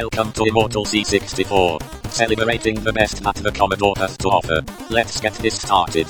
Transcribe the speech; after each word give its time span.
Welcome 0.00 0.30
to 0.34 0.44
Immortal 0.44 0.84
C64. 0.84 2.12
Celebrating 2.12 2.76
the 2.84 2.92
best 2.92 3.20
that 3.24 3.34
the 3.34 3.50
Commodore 3.50 3.94
has 3.96 4.16
to 4.18 4.28
offer. 4.28 4.62
Let's 4.90 5.20
get 5.20 5.34
this 5.34 5.60
started. 5.60 6.06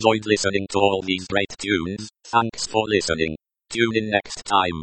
Enjoyed 0.00 0.24
listening 0.26 0.66
to 0.70 0.78
all 0.78 1.02
these 1.02 1.26
great 1.26 1.54
tunes. 1.58 2.08
Thanks 2.24 2.66
for 2.66 2.84
listening. 2.88 3.36
Tune 3.68 3.96
in 3.96 4.10
next 4.10 4.44
time. 4.44 4.82